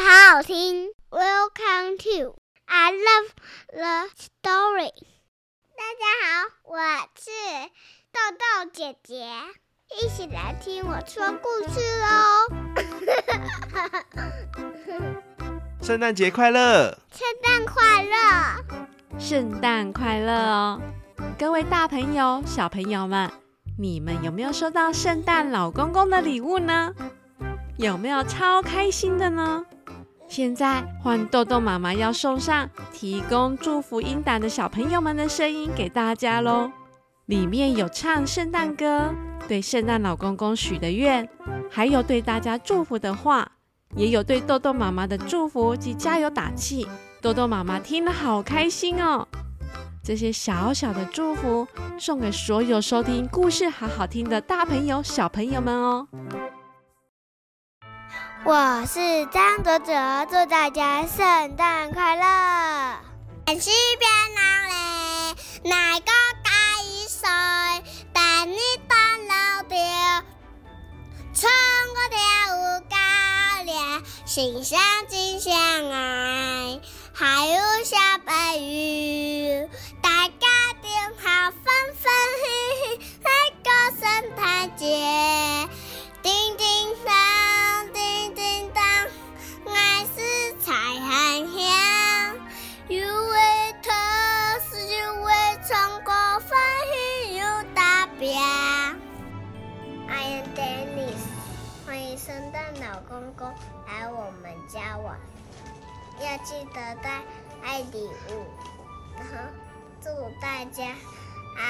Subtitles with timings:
[0.00, 0.88] 好好听。
[1.10, 3.28] Welcome to I love
[3.68, 4.92] the story。
[5.76, 6.78] 大家好，我
[7.16, 7.30] 是
[8.10, 9.28] 豆豆姐姐，
[10.00, 12.08] 一起来听我说故事喽！
[15.84, 16.96] 圣诞节快乐！
[17.12, 18.64] 圣诞快乐！
[19.18, 20.80] 圣诞快乐哦！
[21.38, 23.30] 各位大朋友、小朋友们，
[23.78, 26.94] 你们有没有收到圣诞老公公的礼物呢？
[27.76, 29.66] 有没有超开心的呢？
[30.30, 36.70] 现在换豆豆妈妈要送上提供祝福音档的小朋友们的声音给大家喽。
[37.26, 39.12] 里面有唱圣诞歌，
[39.48, 41.28] 对圣诞老公公许的愿，
[41.68, 43.50] 还有对大家祝福的话，
[43.96, 46.86] 也有对豆豆妈妈的祝福及加油打气。
[47.20, 49.26] 豆豆妈妈听了好开心哦！
[50.04, 51.66] 这些小小的祝福
[51.98, 56.06] 送给所有收听故事好好听的大朋友、小朋友们哦。
[58.42, 59.92] 我是张哲哲，
[60.30, 62.98] 祝大家圣诞快乐！
[63.44, 66.06] 天气变冷了，哪个
[66.42, 66.50] 盖
[66.82, 67.28] 一岁？
[68.14, 68.56] 带你
[68.88, 68.96] 到
[69.28, 69.76] 老爹，
[71.34, 71.52] 穿
[71.92, 72.18] 过跳
[72.56, 72.96] 舞高
[73.66, 75.54] 粱，心相亲相
[103.08, 103.48] 公公
[103.88, 105.18] 来我们家玩，
[106.20, 107.22] 要记得带
[107.62, 108.44] 爱礼物，
[109.16, 109.32] 然后
[110.00, 110.08] 祝
[110.40, 110.84] 大家
[111.56, 111.60] 啊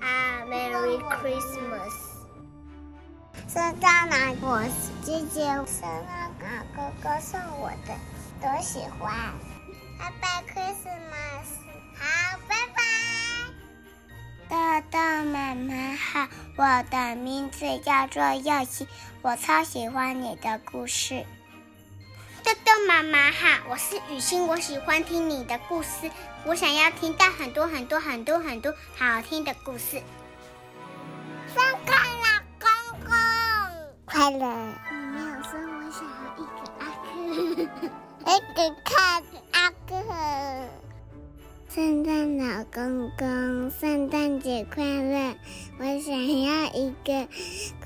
[0.00, 1.94] 啊 Merry Christmas！
[3.48, 4.62] 圣诞老公
[5.02, 6.44] 姐姐，圣诞老
[6.74, 7.94] 公公送我的，
[8.40, 9.14] 多喜欢
[9.98, 11.46] ！Happy Christmas！
[11.96, 12.02] 好，
[12.48, 12.71] 拜拜！
[14.52, 14.58] 豆
[14.90, 14.98] 豆
[15.32, 18.86] 妈妈好，我的名字叫做柚希。
[19.22, 21.24] 我超喜欢你的故事，
[22.44, 26.10] 豆豆妈妈好，我是雨欣，我喜欢听你的故事，
[26.44, 30.02] 我想要听到很多很多很多很多好好听的故事。
[31.54, 32.68] 生快乐，公
[33.06, 33.10] 公
[34.04, 34.54] 快乐！
[34.90, 40.61] 你没有说我想要一个阿哥， 一个看阿哥。
[41.74, 45.34] 圣诞老公公，圣诞节快乐！
[45.78, 47.26] 我想要一个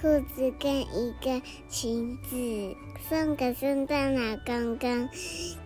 [0.00, 2.74] 裤子跟一个裙子，
[3.08, 5.08] 送给圣诞老公公，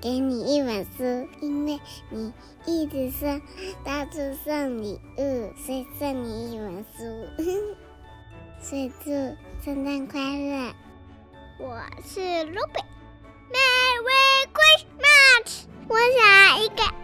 [0.02, 2.30] 给你一本书，因为你
[2.66, 3.40] 一直说
[3.86, 7.42] 到处送礼物，所以送你一本书。
[8.60, 9.10] 所以祝
[9.64, 10.74] 圣诞快乐！
[11.58, 12.84] 我是 Ruby，Merry
[14.52, 15.64] Christmas！
[15.88, 16.99] 我想要一个。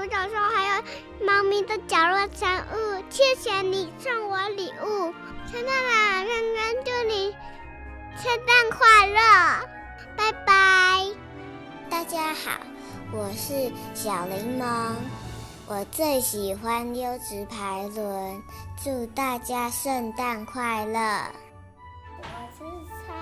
[0.00, 0.82] 独角兽，还有
[1.26, 3.04] 猫咪的角落生物。
[3.10, 5.12] 谢谢你送我礼物，
[5.46, 7.36] 圣诞老公公祝你
[8.16, 9.68] 圣诞快乐，
[10.16, 11.06] 拜拜！
[11.90, 12.52] 大家好，
[13.12, 14.94] 我是小柠檬，
[15.66, 18.42] 我最喜欢优质排轮，
[18.82, 21.26] 祝大家圣诞快乐。
[22.22, 22.24] 我
[22.56, 23.12] 是蔡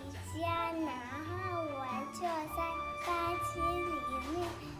[0.00, 0.48] 宜佳，
[0.80, 0.94] 然
[1.28, 2.62] 后我就在
[3.06, 4.71] 八七里面。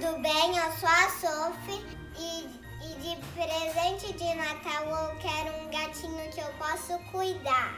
[0.00, 0.56] tudo bem?
[0.56, 1.84] Eu sou a Sophie
[2.18, 2.48] e,
[2.82, 7.74] e de presente de Natal eu quero um gatinho que eu posso cuidar.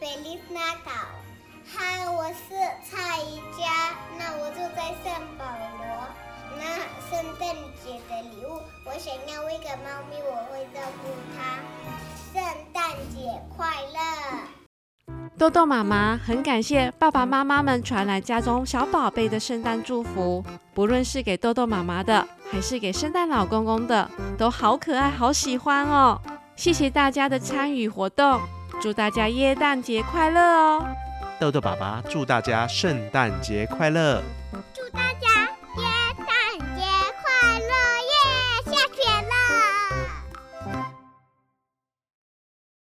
[0.00, 1.22] Feliz Natal!
[1.74, 2.54] Hi, 我是
[2.84, 5.44] 蔡宜佳，那我住在圣保
[5.78, 6.08] 罗。
[6.58, 11.62] 那圣诞节的礼物，我想要一个猫咪，我会照顾它。
[12.32, 14.55] 圣诞节快乐！
[15.37, 20.43] 豆豆妈妈很感谢爸爸妈妈们传来家中小宝贝的圣诞祝福，
[20.73, 26.19] 不论是给豆豆妈妈的，还是给圣诞老公公的，都好可爱，好喜欢哦！
[26.55, 28.41] 谢谢大家的参与活动，
[28.81, 30.87] 祝大家耶诞节快乐哦！
[31.39, 34.23] 豆豆爸爸祝大家圣诞节快乐！